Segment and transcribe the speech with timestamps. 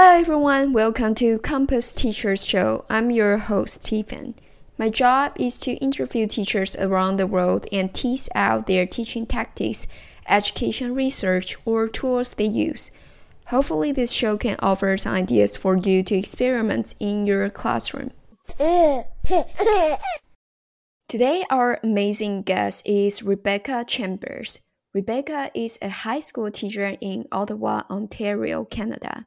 [0.00, 2.84] Hello everyone, welcome to Compass Teachers Show.
[2.88, 4.36] I'm your host, Stephen.
[4.78, 9.88] My job is to interview teachers around the world and tease out their teaching tactics,
[10.28, 12.92] education research, or tools they use.
[13.46, 18.12] Hopefully, this show can offer some ideas for you to experiment in your classroom.
[21.08, 24.60] Today, our amazing guest is Rebecca Chambers.
[24.94, 29.26] Rebecca is a high school teacher in Ottawa, Ontario, Canada.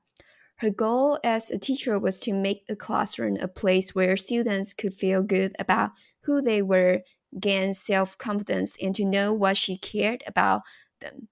[0.61, 4.93] Her goal as a teacher was to make a classroom a place where students could
[4.93, 5.89] feel good about
[6.25, 7.01] who they were,
[7.39, 10.61] gain self confidence, and to know what she cared about
[10.99, 11.29] them.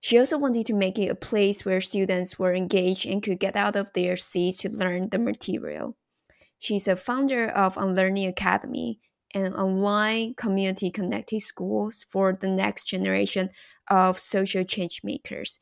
[0.00, 3.56] She also wanted to make it a place where students were engaged and could get
[3.56, 5.98] out of their seats to learn the material.
[6.58, 9.00] She's a founder of Unlearning Academy,
[9.34, 13.50] an online community connected schools for the next generation
[13.90, 15.58] of social change makers.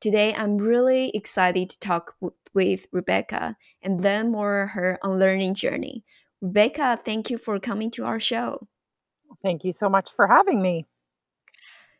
[0.00, 2.14] Today, I'm really excited to talk
[2.54, 6.04] with Rebecca and learn more her unlearning journey.
[6.40, 8.68] Rebecca, thank you for coming to our show.
[9.42, 10.86] Thank you so much for having me.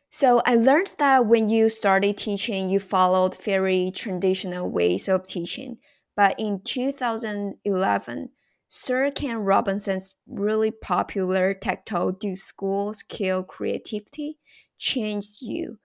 [0.09, 5.77] So, I learned that when you started teaching, you followed very traditional ways of teaching.
[6.15, 8.29] But in 2011,
[8.69, 14.37] Sir Ken Robinson's really popular Talk, Do Schools Kill Creativity?
[14.77, 15.79] changed you.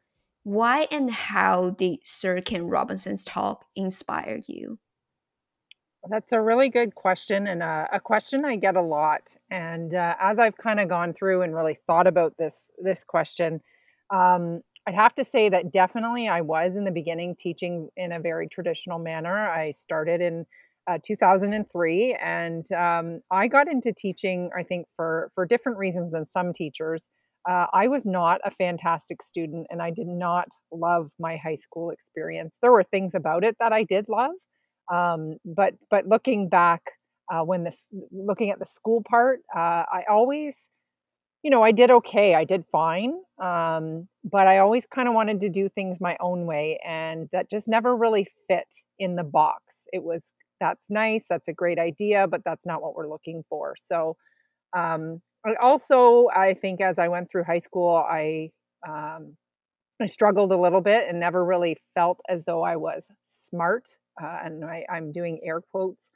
[0.51, 4.81] Why and how did Sir Ken Robinson's talk inspire you?
[6.09, 9.23] That's a really good question, and a, a question I get a lot.
[9.53, 13.61] And uh, as I've kind of gone through and really thought about this this question,
[14.13, 18.19] um, I'd have to say that definitely I was in the beginning teaching in a
[18.19, 19.49] very traditional manner.
[19.49, 20.47] I started in
[20.91, 24.51] uh, 2003, and um, I got into teaching.
[24.59, 27.07] I think for for different reasons than some teachers.
[27.49, 31.91] Uh, I was not a fantastic student and I did not love my high school
[31.91, 32.57] experience.
[32.61, 34.33] There were things about it that I did love,
[34.93, 36.83] um, but but looking back,
[37.33, 40.55] uh, when this looking at the school part, uh, I always,
[41.43, 42.35] you know, I did okay.
[42.35, 46.45] I did fine, um, but I always kind of wanted to do things my own
[46.47, 49.63] way, and that just never really fit in the box.
[49.93, 50.21] It was
[50.61, 53.75] that's nice, that's a great idea, but that's not what we're looking for.
[53.91, 54.17] So.
[54.77, 58.51] Um, I also, I think as I went through high school, I
[58.87, 59.37] um,
[60.01, 63.05] I struggled a little bit and never really felt as though I was
[63.51, 63.89] smart.
[64.23, 66.09] Uh, and I, I'm doing air quotes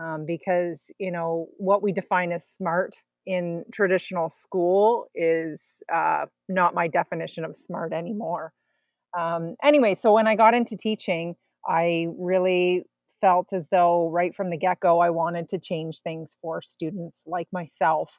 [0.00, 2.94] um, because you know what we define as smart
[3.26, 5.62] in traditional school is
[5.92, 8.52] uh, not my definition of smart anymore.
[9.18, 11.34] Um, anyway, so when I got into teaching,
[11.68, 12.84] I really
[13.20, 17.22] felt as though right from the get go, I wanted to change things for students
[17.26, 18.10] like myself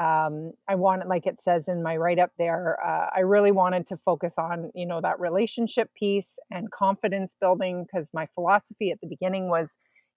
[0.00, 3.86] um, I wanted, like it says in my write up there, uh, I really wanted
[3.88, 9.00] to focus on, you know, that relationship piece and confidence building because my philosophy at
[9.00, 9.68] the beginning was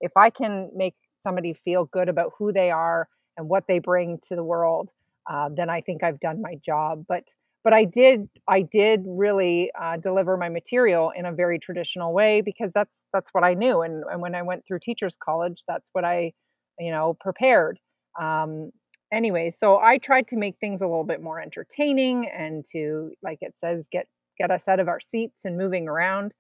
[0.02, 4.20] if I can make somebody feel good about who they are and what they bring
[4.30, 4.90] to the world,
[5.30, 7.06] uh, then I think I've done my job.
[7.08, 7.24] But
[7.64, 12.42] but I did I did really uh, deliver my material in a very traditional way
[12.42, 13.82] because that's that's what I knew.
[13.82, 16.34] And, and when I went through teachers college, that's what I
[16.80, 17.80] you know prepared.
[18.20, 18.72] Um,
[19.12, 23.40] anyway, so I tried to make things a little bit more entertaining and to, like
[23.42, 24.08] it says, get
[24.38, 26.34] get us out of our seats and moving around.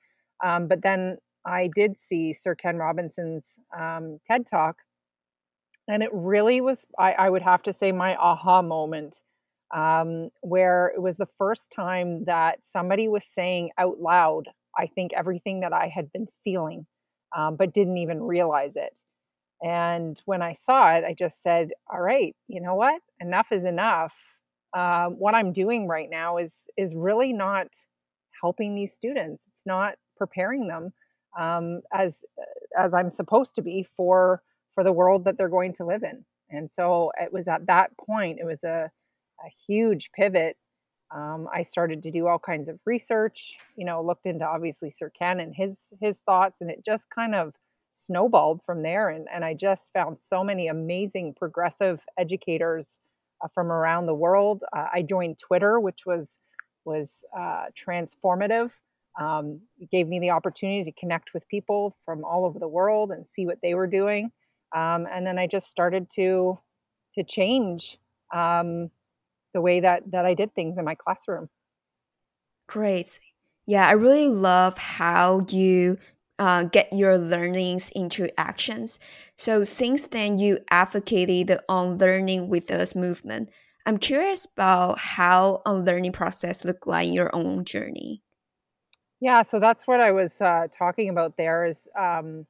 [0.44, 3.46] Um, but then I did see Sir Ken Robinson's
[3.78, 4.78] um, TED Talk,
[5.88, 9.14] and it really was, I, I, would have to say, my aha moment,
[9.76, 15.12] um, where it was the first time that somebody was saying out loud, I think,
[15.16, 16.86] everything that I had been feeling,
[17.36, 18.94] um, but didn't even realize it.
[19.62, 23.02] And when I saw it, I just said, "All right, you know what?
[23.20, 24.14] Enough is enough.
[24.74, 27.68] Uh, what I'm doing right now is is really not
[28.42, 29.44] helping these students.
[29.54, 30.94] It's not preparing them
[31.40, 32.24] um, as
[32.78, 34.42] as I'm supposed to be for
[34.74, 37.92] for the world that they're going to live in." And so it was at that
[37.98, 38.92] point, it was a,
[39.40, 40.58] a huge pivot.
[41.14, 43.56] Um, I started to do all kinds of research.
[43.76, 47.36] You know, looked into obviously Sir Ken and his his thoughts, and it just kind
[47.36, 47.54] of
[47.92, 49.10] snowballed from there.
[49.10, 53.00] And, and I just found so many amazing progressive educators
[53.44, 54.64] uh, from around the world.
[54.76, 56.38] Uh, I joined Twitter, which was
[56.84, 58.72] was uh, transformative.
[59.20, 59.62] Um,
[59.92, 63.46] gave me the opportunity to connect with people from all over the world and see
[63.46, 64.32] what they were doing.
[64.76, 66.58] Um, and then I just started to
[67.16, 68.00] to change
[68.34, 68.90] um,
[69.54, 71.50] the way that that I did things in my classroom.
[72.68, 73.20] Great.
[73.68, 75.98] Yeah, I really love how you
[76.40, 79.00] uh, get your learnings into actions.
[79.36, 83.50] So since then, you advocated on learning with us movement.
[83.86, 88.22] I'm curious about how a learning process looked like in your own journey.
[89.20, 92.48] Yeah, so that's what I was uh, talking about there is, um,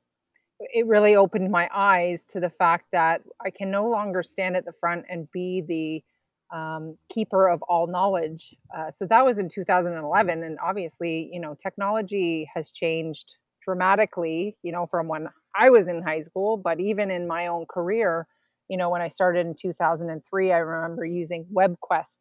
[0.60, 4.64] it really opened my eyes to the fact that I can no longer stand at
[4.64, 8.56] the front and be the um, keeper of all knowledge.
[8.76, 14.58] Uh, so that was in 2011, and obviously, you know, technology has changed dramatically.
[14.64, 18.28] You know, from when I was in high school, but even in my own career,
[18.70, 22.16] you know, when I started in 2003, I remember using web quests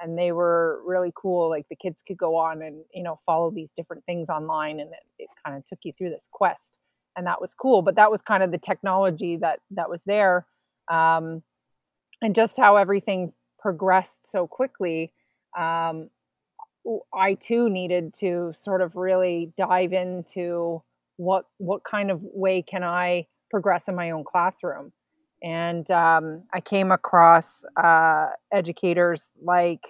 [0.00, 1.50] and they were really cool.
[1.50, 4.90] Like the kids could go on and, you know, follow these different things online and
[4.92, 6.78] it, it kind of took you through this quest.
[7.16, 7.82] And that was cool.
[7.82, 10.46] But that was kind of the technology that that was there.
[10.88, 11.42] Um,
[12.22, 15.12] and just how everything progressed so quickly,
[15.58, 16.08] um,
[17.14, 20.82] I too needed to sort of really dive into
[21.16, 24.92] what what kind of way can I progress in my own classroom
[25.42, 29.80] and um, I came across uh, educators like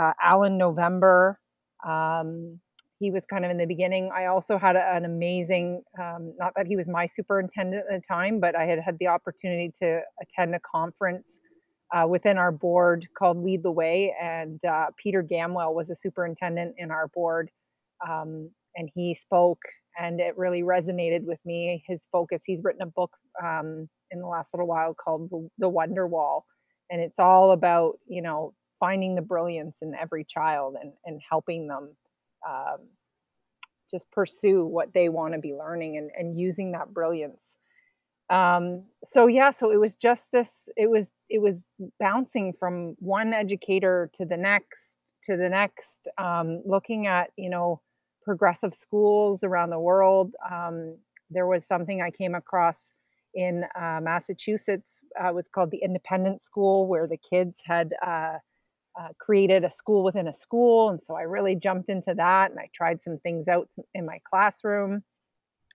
[0.00, 1.38] uh, Alan November.
[1.86, 2.60] Um,
[3.00, 4.10] he was kind of in the beginning.
[4.14, 8.06] I also had a, an amazing, um, not that he was my superintendent at the
[8.06, 11.40] time, but I had had the opportunity to attend a conference
[11.94, 14.14] uh, within our board called Lead the Way.
[14.20, 17.50] And uh, Peter Gamwell was a superintendent in our board.
[18.06, 19.62] Um, and he spoke,
[19.98, 21.84] and it really resonated with me.
[21.86, 23.12] His focus, he's written a book
[23.42, 26.44] um, in the last little while called the, Wonder Wall,
[26.90, 31.68] and it's all about you know finding the brilliance in every child and and helping
[31.68, 31.94] them
[32.48, 32.78] um,
[33.90, 37.53] just pursue what they want to be learning and and using that brilliance.
[38.30, 40.68] Um, so yeah, so it was just this.
[40.76, 41.62] It was it was
[42.00, 47.80] bouncing from one educator to the next to the next, um, looking at you know
[48.22, 50.34] progressive schools around the world.
[50.50, 50.96] Um,
[51.30, 52.92] there was something I came across
[53.34, 58.38] in uh, Massachusetts uh, was called the Independent School, where the kids had uh,
[58.98, 62.60] uh, created a school within a school, and so I really jumped into that, and
[62.60, 65.02] I tried some things out in my classroom,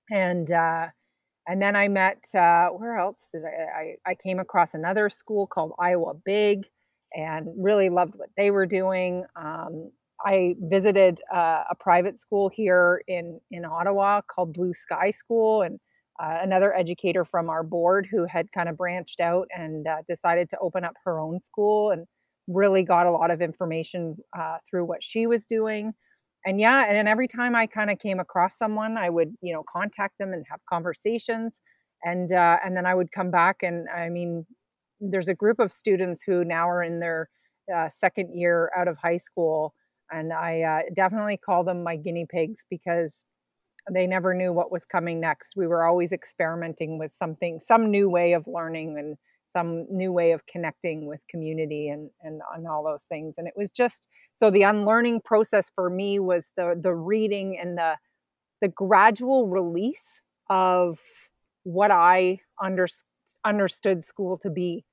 [0.10, 0.88] and uh,
[1.50, 4.12] and then I met uh, where else did I, I?
[4.12, 6.68] I came across another school called Iowa Big,
[7.13, 9.25] and really loved what they were doing.
[9.36, 9.92] Um,
[10.24, 15.80] I visited a private school here in in Ottawa called Blue Sky School, and
[16.22, 20.50] uh, another educator from our board who had kind of branched out and uh, decided
[20.52, 22.06] to open up her own school and
[22.48, 25.94] really got a lot of information uh, through what she was doing
[26.45, 29.63] and yeah and every time i kind of came across someone i would you know
[29.71, 31.53] contact them and have conversations
[32.03, 34.45] and uh, and then i would come back and i mean
[35.01, 37.30] there's a group of students who now are in their
[37.74, 39.74] uh, second year out of high school
[40.12, 43.24] and i uh, definitely call them my guinea pigs because
[43.92, 45.53] they never knew what was coming next.
[45.56, 49.18] We were always experimenting with something, some new way of learning and
[49.51, 53.36] some new way of connecting with community and, and and all those things.
[53.38, 57.78] And it was just so the unlearning process for me was the the reading and
[57.78, 57.98] the
[58.62, 59.98] the gradual release
[60.50, 61.00] of
[61.63, 62.88] what I under,
[63.46, 64.86] understood school to be,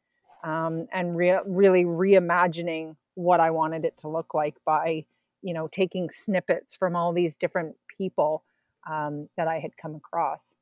[0.45, 5.05] um, and re- really reimagining what I wanted it to look like by
[5.43, 8.45] you know taking snippets from all these different people
[8.89, 10.55] um, that I had come across.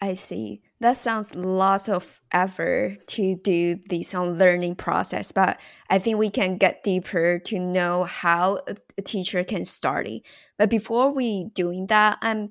[0.00, 0.60] I see.
[0.84, 5.58] That sounds lots of effort to do this learning process, but
[5.88, 8.58] I think we can get deeper to know how
[8.98, 10.26] a teacher can start it.
[10.58, 12.50] But before we doing that, I'm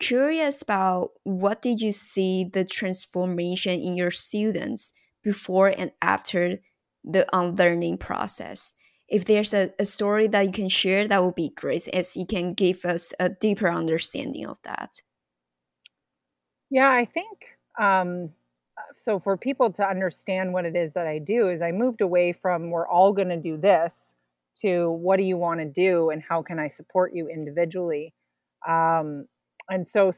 [0.00, 6.58] curious about what did you see the transformation in your students before and after
[7.04, 8.74] the um, unlearning process?
[9.08, 12.26] if there's a, a story that you can share, that would be great as you
[12.26, 15.00] can give us a deeper understanding of that.
[16.70, 18.30] Yeah, I think um,
[18.96, 19.18] so.
[19.18, 22.70] For people to understand what it is that I do, is I moved away from
[22.70, 23.92] we're all going to do this
[24.60, 28.12] to what do you want to do and how can I support you individually.
[28.66, 29.26] Um,
[29.68, 30.12] and so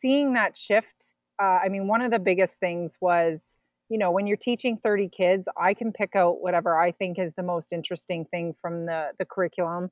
[0.00, 3.40] seeing that shift, uh, I mean, one of the biggest things was
[3.88, 7.32] you know when you're teaching 30 kids i can pick out whatever i think is
[7.36, 9.90] the most interesting thing from the the curriculum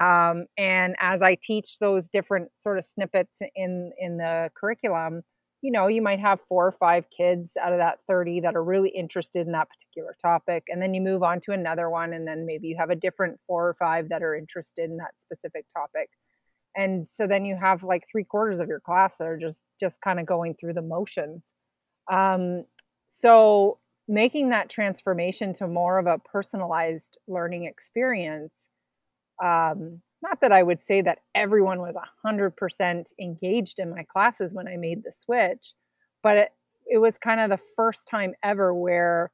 [0.00, 5.22] um, and as i teach those different sort of snippets in in the curriculum
[5.66, 8.62] you know you might have four or five kids out of that 30 that are
[8.62, 12.26] really interested in that particular topic and then you move on to another one and
[12.26, 15.66] then maybe you have a different four or five that are interested in that specific
[15.76, 16.08] topic.
[16.76, 20.00] And so then you have like three quarters of your class that are just just
[20.02, 21.42] kind of going through the motions.
[22.08, 22.64] Um,
[23.08, 28.52] so making that transformation to more of a personalized learning experience
[29.42, 31.94] um, not that i would say that everyone was
[32.24, 35.74] 100% engaged in my classes when i made the switch
[36.22, 36.48] but it,
[36.86, 39.30] it was kind of the first time ever where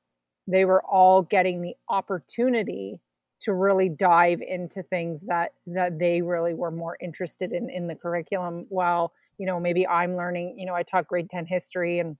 [0.46, 3.00] they were all getting the opportunity
[3.40, 7.94] to really dive into things that that they really were more interested in in the
[7.94, 12.16] curriculum while you know, maybe I'm learning, you know, I taught grade 10 history and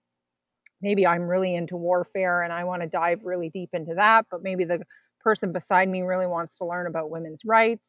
[0.81, 4.43] maybe I'm really into warfare and I want to dive really deep into that, but
[4.43, 4.83] maybe the
[5.21, 7.85] person beside me really wants to learn about women's rights.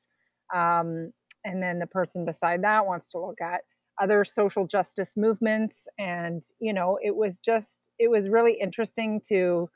[0.56, 1.12] Um,
[1.46, 3.62] and then the person beside that wants to look at
[4.02, 5.88] other social justice movements.
[5.98, 9.70] And you know it was just it was really interesting to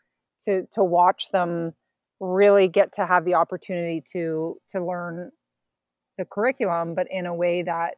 [0.46, 1.74] to to watch them
[2.19, 5.31] really get to have the opportunity to to learn
[6.17, 7.96] the curriculum but in a way that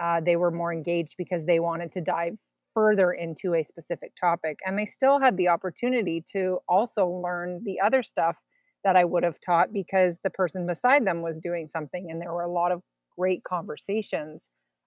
[0.00, 2.36] uh, they were more engaged because they wanted to dive
[2.74, 4.58] further into a specific topic.
[4.64, 8.36] And they still had the opportunity to also learn the other stuff
[8.84, 12.32] that I would have taught because the person beside them was doing something and there
[12.32, 12.82] were a lot of
[13.18, 14.42] great conversations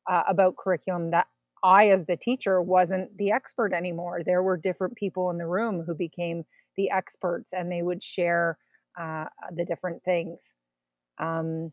[0.09, 1.27] uh, about curriculum that
[1.63, 4.21] I, as the teacher, wasn't the expert anymore.
[4.25, 6.43] There were different people in the room who became
[6.75, 8.57] the experts and they would share
[8.99, 10.39] uh, the different things.
[11.19, 11.71] Um,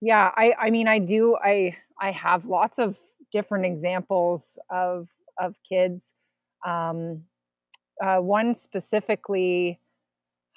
[0.00, 2.96] yeah, I, I mean, I do, I, I have lots of
[3.32, 5.08] different examples of,
[5.40, 6.02] of kids.
[6.66, 7.22] Um,
[8.04, 9.78] uh, one specifically,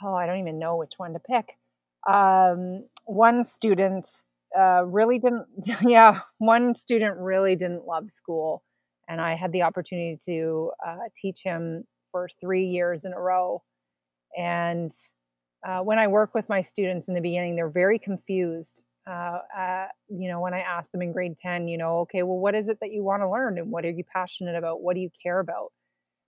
[0.04, 1.58] oh, I don't even know which one to pick.
[2.08, 4.08] Um, one student
[4.58, 5.48] uh, really didn't,
[5.82, 8.64] yeah, one student really didn't love school.
[9.08, 13.62] And I had the opportunity to uh, teach him for three years in a row.
[14.38, 14.92] And
[15.68, 18.82] uh, when I work with my students in the beginning, they're very confused.
[19.08, 19.38] Uh,
[20.10, 22.68] you know, when I ask them in grade 10, you know, okay, well, what is
[22.68, 23.60] it that you want to learn?
[23.60, 24.82] And what are you passionate about?
[24.82, 25.72] What do you care about?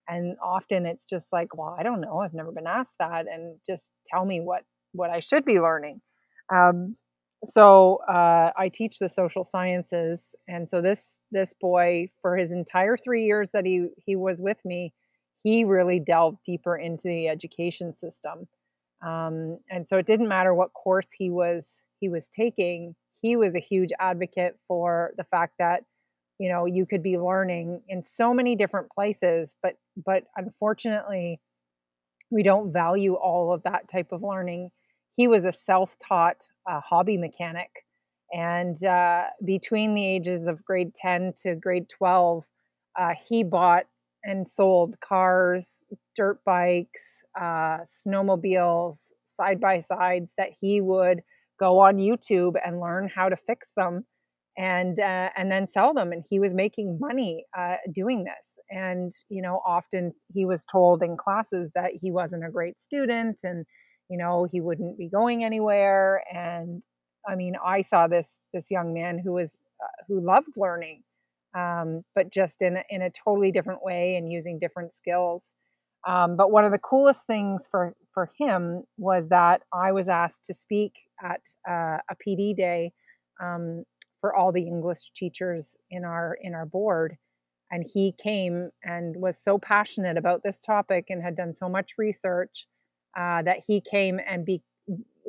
[0.07, 2.19] And often it's just like, well, I don't know.
[2.19, 3.25] I've never been asked that.
[3.31, 6.01] And just tell me what, what I should be learning.
[6.53, 6.95] Um,
[7.45, 12.97] so uh, I teach the social sciences, and so this this boy, for his entire
[12.97, 14.93] three years that he he was with me,
[15.43, 18.47] he really delved deeper into the education system,
[19.05, 21.65] um, and so it didn't matter what course he was
[21.99, 22.95] he was taking.
[23.21, 25.83] He was a huge advocate for the fact that
[26.39, 29.75] you know you could be learning in so many different places, but
[30.05, 31.39] but unfortunately,
[32.29, 34.71] we don't value all of that type of learning.
[35.15, 37.69] He was a self-taught a hobby mechanic.
[38.31, 42.43] And uh, between the ages of grade 10 to grade 12,
[42.99, 43.85] uh, he bought
[44.23, 45.83] and sold cars,
[46.15, 47.03] dirt bikes,
[47.39, 48.99] uh, snowmobiles,
[49.37, 51.21] side by sides that he would
[51.59, 54.03] go on YouTube and learn how to fix them
[54.57, 58.59] and uh, and then sell them and he was making money uh, doing this.
[58.69, 63.37] And you know often he was told in classes that he wasn't a great student
[63.43, 63.65] and
[64.09, 66.23] you know he wouldn't be going anywhere.
[66.33, 66.83] And
[67.27, 69.49] i mean i saw this this young man who was
[69.83, 71.03] uh, who loved learning
[71.57, 75.43] um, but just in a, in a totally different way and using different skills.
[76.07, 80.45] Um, but one of the coolest things for for him was that i was asked
[80.45, 82.91] to speak at uh, a pd day
[83.39, 83.83] um,
[84.21, 87.17] for all the english teachers in our in our board
[87.71, 91.91] and he came and was so passionate about this topic and had done so much
[91.97, 92.65] research
[93.17, 94.61] uh, that he came and be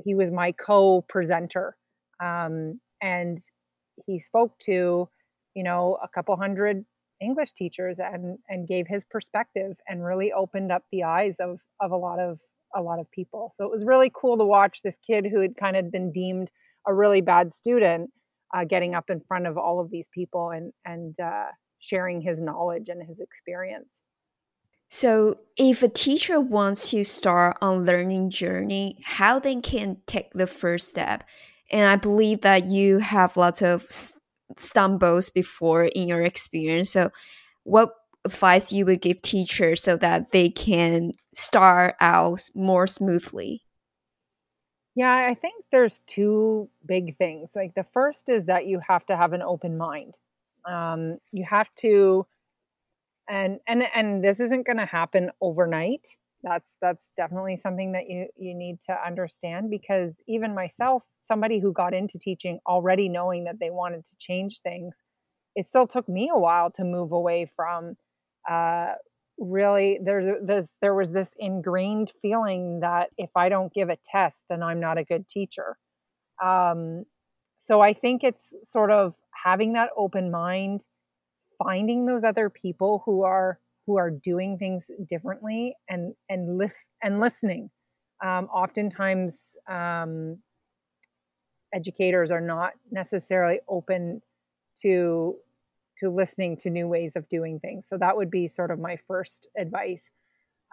[0.04, 1.76] he was my co-presenter
[2.22, 3.40] um, and
[4.06, 5.08] he spoke to
[5.54, 6.84] you know a couple hundred
[7.20, 11.90] english teachers and and gave his perspective and really opened up the eyes of of
[11.90, 12.38] a lot of
[12.74, 13.54] a lot of people.
[13.56, 16.50] So it was really cool to watch this kid who had kind of been deemed
[16.86, 18.10] a really bad student
[18.54, 21.46] uh, getting up in front of all of these people and and uh,
[21.80, 23.86] sharing his knowledge and his experience
[24.90, 30.46] so, if a teacher wants to start on learning journey, how they can take the
[30.46, 31.24] first step?
[31.70, 33.86] And I believe that you have lots of
[34.56, 36.90] stumbles before in your experience.
[36.90, 37.10] So,
[37.64, 37.90] what
[38.24, 43.64] advice you would give teachers so that they can start out more smoothly?
[44.98, 47.50] Yeah, I think there's two big things.
[47.54, 50.16] Like the first is that you have to have an open mind.
[50.64, 52.26] Um, you have to
[53.28, 56.06] and and and this isn't going to happen overnight
[56.42, 61.72] that's that's definitely something that you you need to understand because even myself somebody who
[61.72, 64.94] got into teaching already knowing that they wanted to change things
[65.56, 67.96] it still took me a while to move away from
[68.50, 68.92] uh,
[69.38, 74.36] really there's this there was this ingrained feeling that if i don't give a test
[74.50, 75.76] then i'm not a good teacher
[76.42, 77.04] um,
[77.64, 79.14] so i think it's sort of
[79.44, 80.84] having that open mind
[81.62, 87.20] finding those other people who are who are doing things differently and and list and
[87.20, 87.70] listening.
[88.24, 89.34] Um, oftentimes,
[89.70, 90.38] um,
[91.72, 94.20] educators are not necessarily open
[94.82, 95.36] to
[96.00, 97.86] to listening to new ways of doing things.
[97.88, 100.02] So that would be sort of my first advice.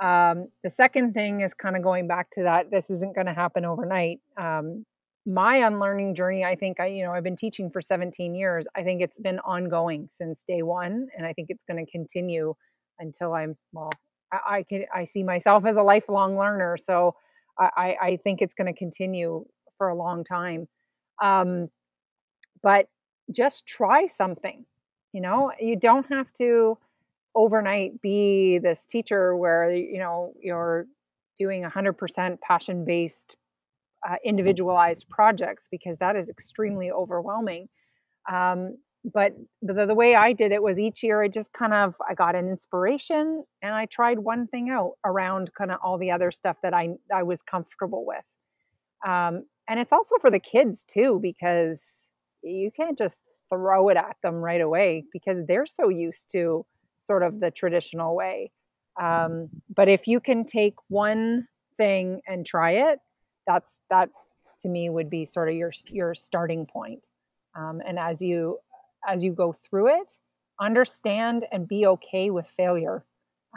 [0.01, 2.69] Um, the second thing is kind of going back to that.
[2.69, 4.19] This isn't going to happen overnight.
[4.37, 4.85] Um,
[5.25, 8.65] my unlearning journey, I think I, you know, I've been teaching for 17 years.
[8.75, 12.53] I think it's been ongoing since day one, and I think it's going to continue
[12.99, 13.91] until I'm well.
[14.31, 17.15] I, I, can I see myself as a lifelong learner, so
[17.57, 19.45] I, I think it's going to continue
[19.77, 20.67] for a long time.
[21.21, 21.69] Um,
[22.61, 22.87] but
[23.31, 24.65] just try something.
[25.15, 26.77] You know, you don't have to
[27.35, 30.87] overnight be this teacher where you know you're
[31.39, 33.37] doing 100% passion based
[34.05, 37.69] uh, individualized projects because that is extremely overwhelming.
[38.29, 38.77] Um,
[39.13, 39.31] but
[39.61, 42.33] the, the way i did it was each year i just kind of i got
[42.33, 46.57] an inspiration and i tried one thing out around kind of all the other stuff
[46.63, 48.25] that i i was comfortable with.
[49.05, 51.79] Um, and it's also for the kids too because
[52.41, 56.65] you can't just throw it at them right away because they're so used to
[57.03, 58.51] sort of the traditional way.
[59.01, 61.47] Um, but if you can take one
[61.77, 62.99] thing and try it,
[63.45, 64.09] that's that
[64.61, 67.07] to me would be sort of your your starting point.
[67.55, 68.59] Um, and as you
[69.07, 70.11] as you go through it,
[70.59, 73.03] understand and be okay with failure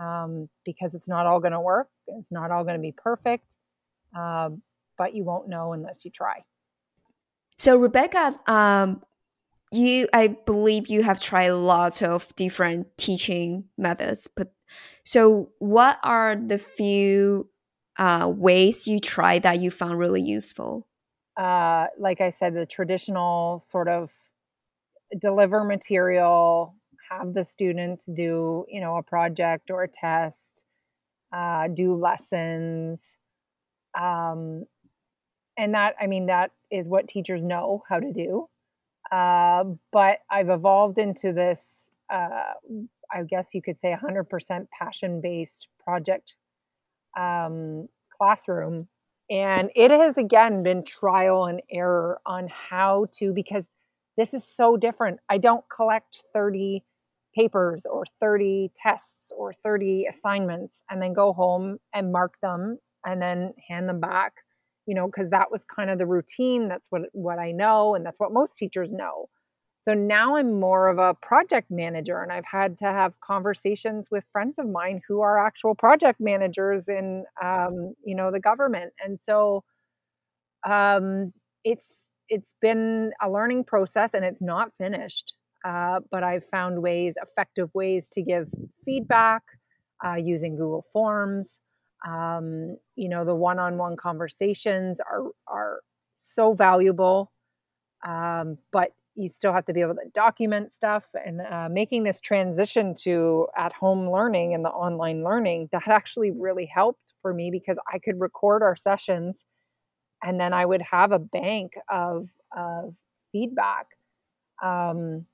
[0.01, 1.89] um, because it's not all going to work.
[2.07, 3.55] It's not all going to be perfect,
[4.17, 4.51] uh,
[4.97, 6.45] but you won't know unless you try.
[7.59, 9.03] So, Rebecca, um,
[9.73, 14.53] you i believe you have tried lots of different teaching methods but
[15.05, 17.49] so what are the few
[17.99, 20.87] uh, ways you try that you found really useful?
[21.37, 24.11] Uh, like i said the traditional sort of
[25.21, 26.75] deliver material
[27.11, 30.65] have the students do you know a project or a test
[31.33, 33.01] uh, do lessons
[33.99, 34.65] um,
[35.57, 38.49] and that i mean that is what teachers know how to do
[39.11, 41.61] uh, but I've evolved into this,
[42.11, 42.55] uh,
[43.13, 46.35] I guess you could say, 100% passion based project
[47.19, 48.89] um, classroom.
[49.31, 53.65] And it has again been trial and error on how to, because
[54.17, 55.21] this is so different.
[55.29, 56.83] I don't collect 30
[57.35, 63.23] papers or 30 tests or 30 assignments and then go home and mark them and
[63.23, 64.33] then hand them back
[64.89, 66.69] you know, because that was kind of the routine.
[66.69, 69.29] That's what what I know, and that's what most teachers know.
[69.83, 74.25] So now I'm more of a project manager, and I've had to have conversations with
[74.33, 79.19] friends of mine who are actual project managers in, um, you know, the government, and
[79.25, 79.63] so
[80.69, 81.33] um,
[81.65, 85.35] it's it's been a learning process, and it's not finished.
[85.65, 88.49] Uh, but I've found ways, effective ways to give
[88.85, 89.43] feedback
[90.05, 91.59] uh, using Google Forms.
[92.07, 95.81] Um, you know, the one-on-one conversations are are
[96.15, 97.33] so valuable,
[98.07, 102.21] um, but you still have to be able to document stuff and uh, making this
[102.21, 107.77] transition to at-home learning and the online learning that actually really helped for me because
[107.93, 109.37] I could record our sessions
[110.23, 112.95] and then I would have a bank of of
[113.33, 113.87] feedback.
[114.63, 115.27] Um,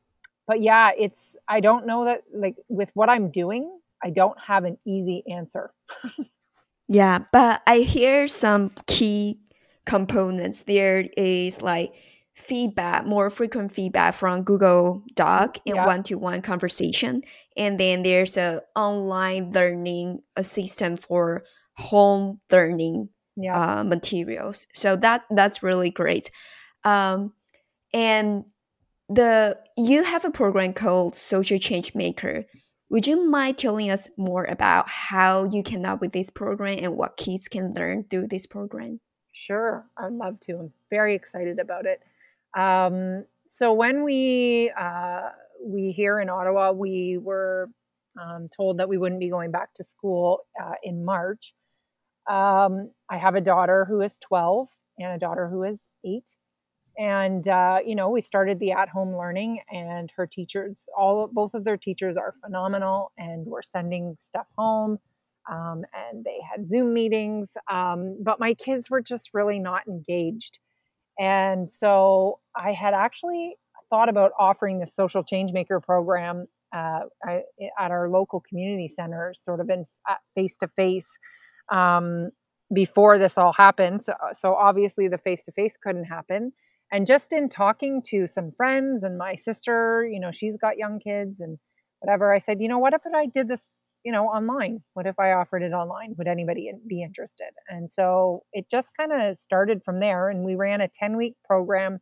[0.46, 3.70] but yeah, it's I don't know that like with what I'm doing,
[4.02, 5.72] I don't have an easy answer.
[6.88, 9.40] Yeah, but I hear some key
[9.86, 10.62] components.
[10.62, 11.94] There is like
[12.34, 17.22] feedback, more frequent feedback from Google Doc and one to one conversation.
[17.56, 21.44] And then there's a online learning assistant for
[21.76, 23.80] home learning yeah.
[23.80, 24.66] uh, materials.
[24.74, 26.30] So that that's really great.
[26.84, 27.32] Um,
[27.92, 28.44] and
[29.08, 32.44] the you have a program called Social Change Maker
[32.94, 36.96] would you mind telling us more about how you came up with this program and
[36.96, 39.00] what kids can learn through this program?
[39.32, 40.52] Sure, I'd love to.
[40.52, 42.00] I'm very excited about it.
[42.56, 45.30] Um, so when we uh,
[45.60, 47.68] we here in Ottawa, we were
[48.16, 51.52] um, told that we wouldn't be going back to school uh, in March.
[52.28, 54.68] Um, I have a daughter who is 12
[55.00, 56.30] and a daughter who is eight
[56.98, 61.54] and uh, you know we started the at home learning and her teachers all both
[61.54, 64.98] of their teachers are phenomenal and we're sending stuff home
[65.50, 70.58] um, and they had zoom meetings um, but my kids were just really not engaged.
[71.18, 73.56] And so i had actually
[73.90, 77.42] thought about offering the social change maker program uh, I,
[77.78, 79.86] at our local community centers sort of in
[80.34, 81.06] face to face
[82.72, 84.04] before this all happened.
[84.04, 86.52] So, so obviously the face to face couldn't happen
[86.94, 90.98] and just in talking to some friends and my sister you know she's got young
[91.00, 91.58] kids and
[92.00, 93.62] whatever i said you know what if i did this
[94.04, 94.82] you know online?
[94.92, 96.14] What if i offered it online?
[96.18, 97.50] Would anybody be interested?
[97.68, 101.34] And so it just kind of started from there and we ran a 10 week
[101.44, 101.98] program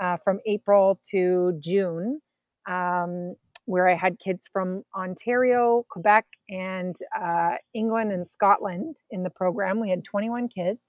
[0.00, 2.20] uh, from april to june
[2.68, 3.34] um,
[3.66, 9.80] where i had kids from ontario quebec and uh, england and scotland in the program.
[9.80, 10.80] We had 21 kids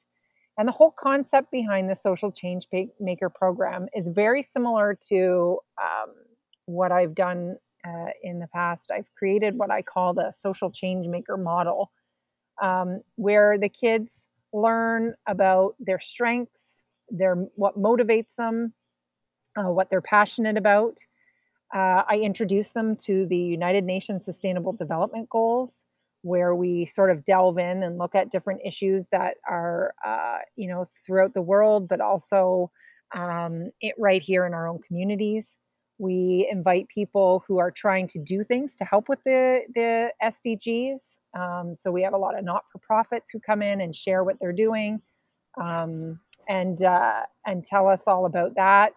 [0.58, 2.68] And the whole concept behind the Social Change
[3.00, 6.14] Maker program is very similar to um,
[6.66, 8.92] what I've done uh, in the past.
[8.92, 11.92] I've created what I call the Social Change Maker model,
[12.62, 16.64] um, where the kids learn about their strengths,
[17.10, 18.74] their what motivates them,
[19.58, 21.00] uh, what they're passionate about.
[21.74, 25.86] Uh, I introduce them to the United Nations Sustainable Development Goals,
[26.22, 30.68] where we sort of delve in and look at different issues that are, uh, you
[30.68, 32.72] know, throughout the world, but also
[33.16, 35.58] um, it right here in our own communities.
[35.98, 41.00] We invite people who are trying to do things to help with the the SDGs.
[41.38, 44.24] Um, so we have a lot of not for profits who come in and share
[44.24, 45.02] what they're doing.
[45.62, 48.94] Um, and uh, and tell us all about that.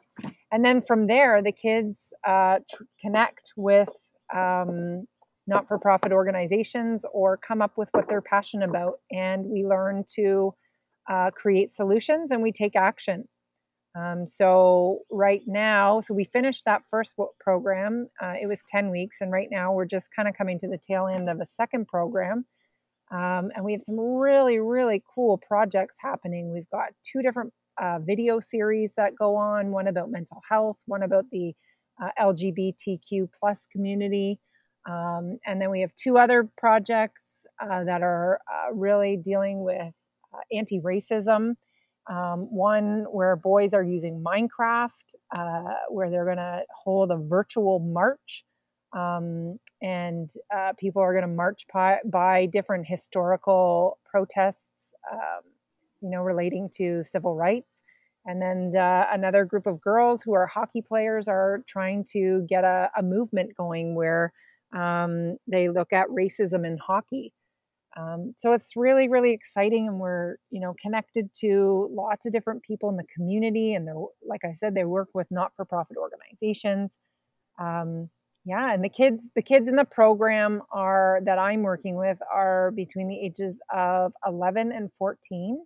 [0.50, 3.88] And then from there, the kids uh, tr- connect with
[4.34, 5.06] um,
[5.46, 10.54] not-for-profit organizations or come up with what they're passionate about, and we learn to
[11.10, 13.28] uh, create solutions and we take action.
[13.96, 18.08] Um, so right now, so we finished that first program.
[18.20, 20.78] Uh, it was 10 weeks, and right now we're just kind of coming to the
[20.78, 22.44] tail end of a second program.
[23.12, 26.52] Um, and we have some really, really cool projects happening.
[26.52, 31.02] We've got two different uh, video series that go on one about mental health, one
[31.02, 31.54] about the
[32.02, 34.40] uh, LGBTQ plus community.
[34.86, 37.22] Um, and then we have two other projects
[37.60, 39.92] uh, that are uh, really dealing with
[40.32, 41.54] uh, anti racism.
[42.06, 44.90] Um, one where boys are using Minecraft,
[45.34, 48.44] uh, where they're going to hold a virtual march
[48.94, 55.42] um, and uh, people are going to march by, by, different historical protests, um,
[56.00, 57.68] you know, relating to civil rights.
[58.24, 62.64] And then uh, another group of girls who are hockey players are trying to get
[62.64, 64.32] a, a movement going where
[64.76, 67.32] um, they look at racism in hockey.
[67.96, 72.62] Um, so it's really, really exciting, and we're you know connected to lots of different
[72.62, 73.94] people in the community, and they're
[74.26, 76.92] like I said, they work with not-for-profit organizations.
[77.58, 78.10] Um,
[78.44, 82.72] yeah, and the kids the kids in the program are that I'm working with are
[82.72, 85.64] between the ages of 11 and 14.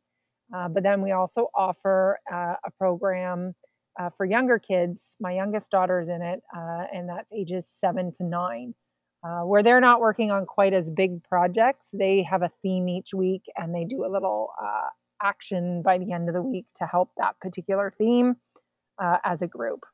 [0.54, 3.54] Uh, but then we also offer uh, a program
[4.00, 5.16] uh, for younger kids.
[5.20, 8.74] My youngest daughter is in it, uh, and that's ages seven to nine,
[9.24, 11.88] uh, where they're not working on quite as big projects.
[11.92, 14.88] They have a theme each week, and they do a little uh,
[15.22, 18.36] action by the end of the week to help that particular theme
[19.24, 19.84] as a group.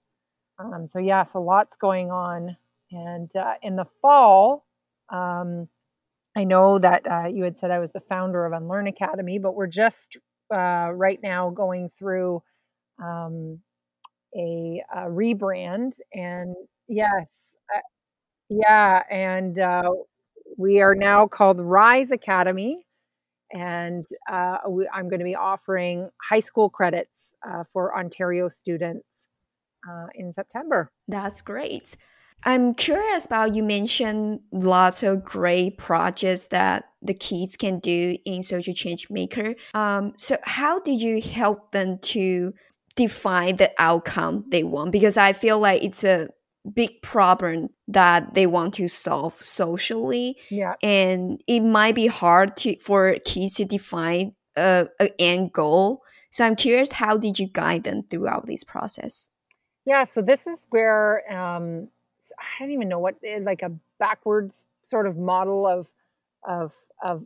[0.58, 2.56] Um, so yes, a lot's going on
[2.94, 4.66] and uh, in the fall,
[5.10, 5.68] um,
[6.36, 9.54] I know that uh, you had said I was the founder of Unlearn Academy, but
[9.54, 10.16] we're just
[10.52, 12.42] uh, right now going through
[13.02, 13.60] um,
[14.36, 15.94] a, a, rebrand.
[16.12, 16.54] And
[16.88, 17.43] yes, uh,
[18.48, 19.90] yeah, and uh,
[20.56, 22.86] we are now called Rise Academy.
[23.52, 27.10] And uh, we, I'm going to be offering high school credits
[27.72, 29.06] for Ontario students
[30.14, 30.90] in September.
[31.06, 31.94] That's great.
[32.44, 38.42] I'm curious about you mentioned lots of great projects that the kids can do in
[38.42, 39.54] Social Change Maker.
[39.72, 42.52] Um, so how did you help them to
[42.96, 44.92] define the outcome they want?
[44.92, 46.28] Because I feel like it's a
[46.72, 50.36] big problem that they want to solve socially.
[50.50, 50.74] Yeah.
[50.82, 56.02] And it might be hard to for kids to define a, a end goal.
[56.30, 59.28] So I'm curious, how did you guide them throughout this process?
[59.84, 61.88] Yeah, so this is where um,
[62.38, 65.86] I don't even know what eh, like a backwards sort of model of
[66.46, 66.72] of
[67.02, 67.24] of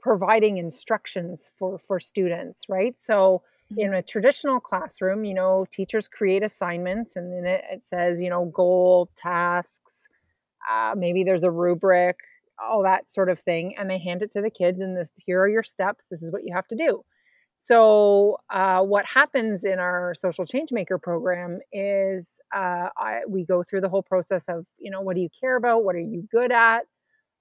[0.00, 2.96] providing instructions for for students, right?
[3.00, 3.42] So.
[3.76, 8.30] In a traditional classroom, you know, teachers create assignments and then it, it says, you
[8.30, 9.94] know, goal, tasks,
[10.70, 12.16] uh, maybe there's a rubric,
[12.62, 15.40] all that sort of thing, and they hand it to the kids and this here
[15.40, 16.04] are your steps.
[16.10, 17.02] This is what you have to do.
[17.64, 23.62] So, uh, what happens in our social change maker program is uh, I, we go
[23.62, 25.84] through the whole process of, you know, what do you care about?
[25.84, 26.82] What are you good at?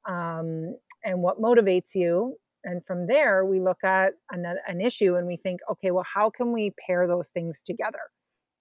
[0.07, 2.37] Um, and what motivates you?
[2.63, 6.29] And from there, we look at an, an issue and we think, okay, well, how
[6.29, 7.99] can we pair those things together?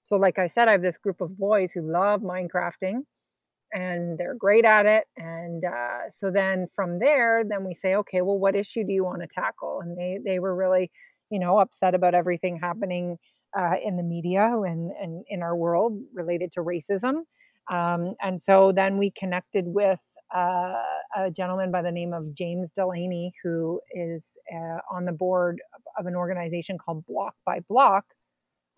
[0.05, 3.03] So, like I said, I have this group of boys who love Minecrafting
[3.73, 5.05] and they're great at it.
[5.17, 9.05] And uh, so then from there, then we say, okay, well, what issue do you
[9.05, 9.81] want to tackle?
[9.83, 10.91] And they they were really
[11.31, 13.17] you know, upset about everything happening
[13.59, 17.23] uh, in the media and, and in our world related to racism.
[17.71, 20.01] Um, and so then we connected with
[20.35, 20.83] uh,
[21.17, 25.61] a gentleman by the name of James Delaney, who is uh, on the board
[25.99, 28.05] of an organization called Block by Block.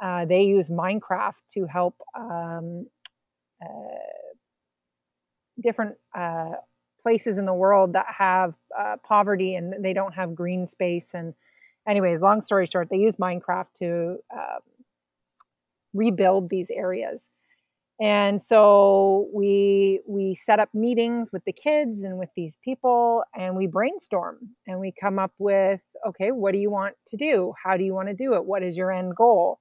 [0.03, 2.87] Uh, they use Minecraft to help um,
[3.63, 3.69] uh,
[5.63, 6.53] different uh,
[7.03, 8.55] places in the world that have
[9.07, 11.35] poverty and they don't have green space and
[11.87, 14.59] anyways, long story short, they use Minecraft to uh,
[15.93, 17.21] rebuild these areas.
[18.03, 23.55] And so we we set up meetings with the kids and with these people and
[23.55, 27.55] we brainstorm and we come up with okay, what do you want to do?
[27.63, 28.45] How do you want to do it?
[28.45, 29.61] What is your end goal?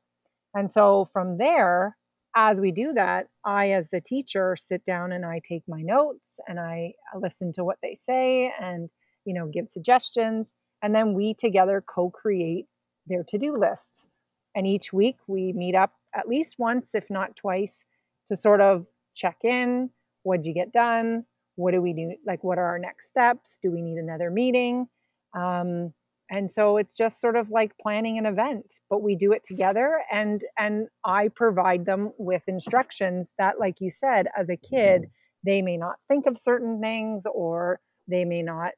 [0.55, 1.95] And so from there,
[2.35, 6.39] as we do that, I as the teacher sit down and I take my notes
[6.47, 8.89] and I listen to what they say and
[9.23, 10.47] you know give suggestions
[10.81, 12.65] and then we together co-create
[13.05, 14.07] their to-do lists.
[14.55, 17.83] And each week we meet up at least once if not twice
[18.31, 19.89] to sort of check in.
[20.23, 21.25] What'd you get done?
[21.55, 22.15] What do we do?
[22.25, 23.57] Like what are our next steps?
[23.61, 24.87] Do we need another meeting?
[25.35, 25.93] Um,
[26.29, 29.99] and so it's just sort of like planning an event but we do it together
[30.09, 35.07] and and i provide them with instructions that like you said as a kid
[35.43, 38.71] they may not think of certain things or they may not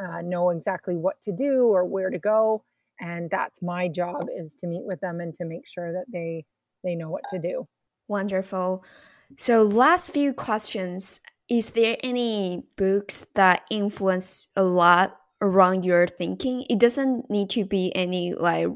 [0.00, 2.62] uh, know exactly what to do or where to go.
[3.00, 6.44] And that's my job is to meet with them and to make sure that they
[6.84, 7.66] they know what to do
[8.08, 8.84] Wonderful.
[9.36, 11.20] So, last few questions.
[11.48, 16.64] Is there any books that influence a lot around your thinking?
[16.68, 18.68] It doesn't need to be any like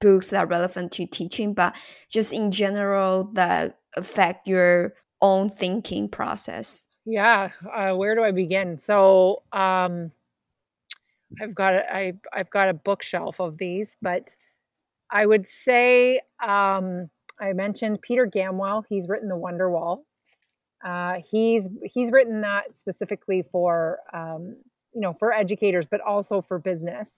[0.00, 1.74] books that are relevant to teaching, but
[2.10, 6.86] just in general that affect your own thinking process.
[7.04, 8.80] Yeah, uh, where do I begin?
[8.86, 10.12] So, um,
[11.40, 14.28] I've got a, I, I've got a bookshelf of these, but
[15.10, 18.84] I would say um, I mentioned Peter Gamwell.
[18.88, 20.04] He's written The Wonder Wall.
[20.84, 24.56] Uh, he's he's written that specifically for um,
[24.94, 27.08] you know for educators, but also for business.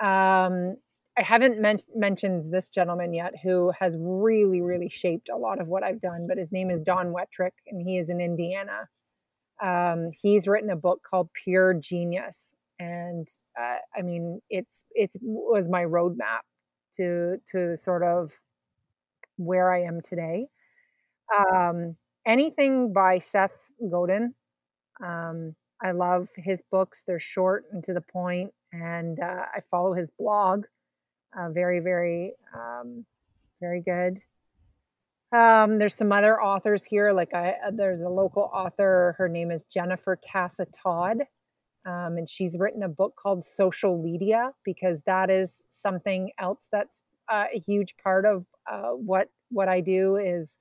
[0.00, 0.76] Um,
[1.18, 5.68] I haven't men- mentioned this gentleman yet, who has really really shaped a lot of
[5.68, 6.26] what I've done.
[6.26, 8.88] But his name is Don Wetrick, and he is in Indiana.
[9.62, 12.36] Um, he's written a book called Pure Genius,
[12.78, 13.28] and
[13.60, 16.40] uh, I mean it's it's was my roadmap
[16.96, 18.30] to to sort of
[19.40, 20.46] where I am today.
[21.36, 23.56] Um, anything by Seth
[23.90, 24.34] Godin.
[25.02, 27.02] Um, I love his books.
[27.06, 30.64] They're short and to the point, and uh, I follow his blog.
[31.36, 33.06] Uh, very, very, um,
[33.60, 34.20] very good.
[35.32, 37.12] Um, there's some other authors here.
[37.12, 39.14] Like I, uh, there's a local author.
[39.16, 41.18] Her name is Jennifer Casa Todd,
[41.86, 47.02] um, and she's written a book called Social LEADia because that is something else that's
[47.30, 50.56] uh, a huge part of uh, what what I do is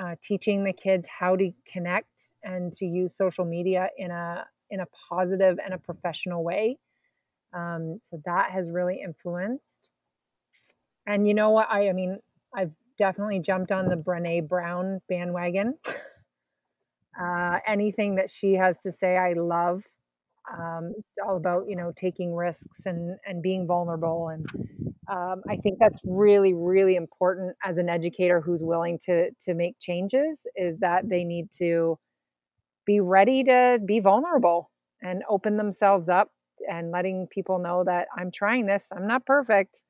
[0.00, 4.80] uh, teaching the kids how to connect and to use social media in a in
[4.80, 6.78] a positive and a professional way.
[7.54, 9.90] Um, so that has really influenced.
[11.06, 11.68] And you know what?
[11.70, 12.18] I I mean,
[12.54, 15.74] I've definitely jumped on the Brene Brown bandwagon.
[17.20, 19.82] Uh, anything that she has to say, I love.
[20.50, 24.46] Um, it's all about you know taking risks and and being vulnerable and
[25.12, 29.78] um, I think that's really, really important as an educator who's willing to to make
[29.80, 30.38] changes.
[30.54, 31.98] Is that they need to
[32.86, 34.70] be ready to be vulnerable
[35.02, 36.30] and open themselves up
[36.70, 38.84] and letting people know that I'm trying this.
[38.92, 39.80] I'm not perfect.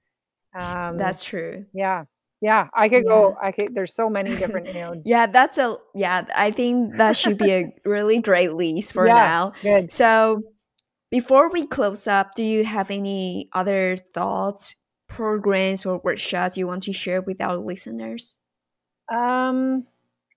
[0.59, 1.67] Um, that's true.
[1.73, 2.05] Yeah.
[2.43, 3.11] Yeah, I could yeah.
[3.11, 3.37] go.
[3.41, 3.73] I could.
[3.73, 4.67] There's so many different.
[4.75, 5.01] Know.
[5.05, 5.77] yeah, that's a.
[5.95, 9.53] Yeah, I think that should be a really great list for yeah, now.
[9.63, 9.93] Good.
[9.93, 10.43] So,
[11.11, 14.75] before we close up, do you have any other thoughts
[15.09, 18.39] programs or workshops you want to share with our listeners?
[19.13, 19.87] Um,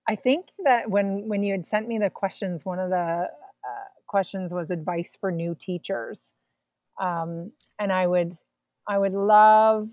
[0.08, 3.88] I think that when when you had sent me the questions, one of the uh,
[4.06, 6.22] questions was advice for new teachers,
[7.02, 8.38] um, and I would
[8.88, 9.90] I would love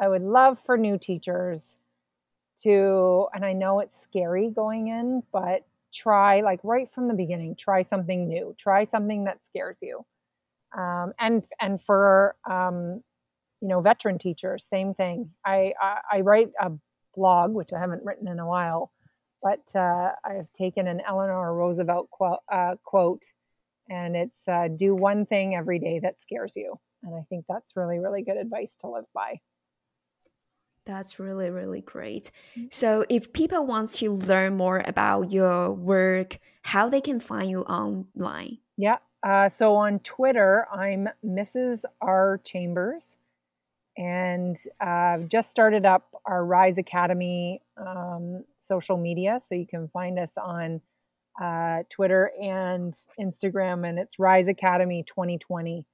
[0.00, 1.74] I would love for new teachers
[2.62, 7.56] to, and I know it's scary going in, but try like right from the beginning,
[7.56, 10.04] try something new, try something that scares you.
[10.76, 13.02] Um, and and for um,
[13.60, 15.30] you know, veteran teachers, same thing.
[15.44, 16.72] I, I, I write a
[17.14, 18.92] blog, which I haven't written in a while,
[19.42, 23.24] but uh, I've taken an Eleanor Roosevelt quote, uh, quote
[23.88, 26.78] and it's uh, do one thing every day that scares you.
[27.02, 29.40] And I think that's really, really good advice to live by.
[30.86, 32.30] That's really, really great.
[32.56, 32.72] Mm.
[32.72, 37.62] So, if people want to learn more about your work, how they can find you
[37.62, 38.58] online?
[38.76, 38.98] Yeah.
[39.22, 41.82] Uh, so on Twitter, I'm Mrs.
[42.00, 43.16] R Chambers
[43.96, 49.40] and uh, just started up our Rise Academy um, social media.
[49.44, 50.80] So you can find us on
[51.40, 55.84] uh, Twitter and Instagram, and it's Rise Academy 2020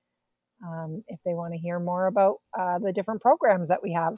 [0.67, 4.17] um, if they want to hear more about uh, the different programs that we have.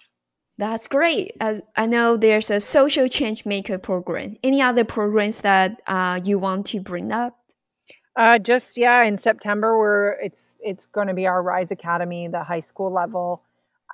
[0.56, 1.32] That's great.
[1.40, 4.36] As I know there's a social change maker program.
[4.42, 7.38] Any other programs that uh, you want to bring up?
[8.16, 12.44] Uh, just yeah, in September we're it's it's going to be our Rise Academy, the
[12.44, 13.42] high school level.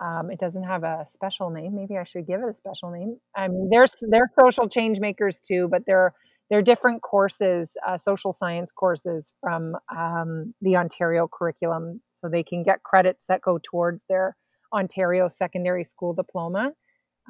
[0.00, 1.74] Um, it doesn't have a special name.
[1.74, 3.18] Maybe I should give it a special name.
[3.34, 6.14] I mean, there's they're social change makers too, but they're
[6.50, 12.62] they're different courses, uh, social science courses from um, the Ontario curriculum, so they can
[12.62, 14.36] get credits that go towards their
[14.72, 16.72] Ontario secondary school diploma.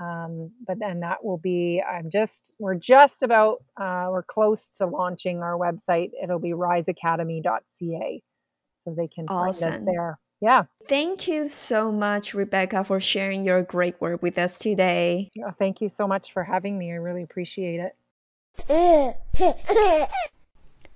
[0.00, 4.87] Um, but then that will be i'm just we're just about uh, we're close to
[4.87, 6.11] launching our website.
[6.22, 8.22] It'll be riseacademy.ca
[8.83, 9.70] so they can awesome.
[9.70, 10.18] find us there.
[10.40, 10.64] Yeah.
[10.88, 15.31] Thank you so much rebecca for sharing your great work with us today.
[15.44, 16.92] Oh, thank you so much for having me.
[16.92, 17.94] I really appreciate it.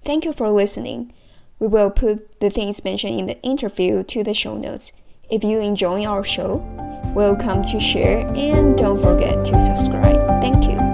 [0.04, 1.12] Thank you for listening.
[1.58, 4.92] We will put the things mentioned in the interview to the show notes
[5.30, 6.62] if you enjoy our show
[7.14, 10.42] Welcome to share and don't forget to subscribe.
[10.42, 10.93] Thank you.